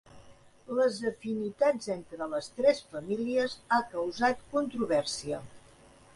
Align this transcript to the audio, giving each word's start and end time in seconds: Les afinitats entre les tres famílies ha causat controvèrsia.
Les 0.77 0.95
afinitats 1.09 1.91
entre 1.97 2.29
les 2.31 2.49
tres 2.61 2.81
famílies 2.95 3.55
ha 3.77 3.81
causat 3.93 4.43
controvèrsia. 4.57 5.45